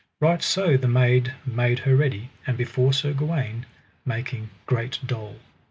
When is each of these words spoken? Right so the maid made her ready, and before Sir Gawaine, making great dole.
Right 0.19 0.41
so 0.41 0.77
the 0.77 0.87
maid 0.87 1.35
made 1.45 1.77
her 1.77 1.95
ready, 1.95 2.31
and 2.47 2.57
before 2.57 2.91
Sir 2.91 3.13
Gawaine, 3.13 3.67
making 4.03 4.49
great 4.65 4.97
dole. 5.05 5.35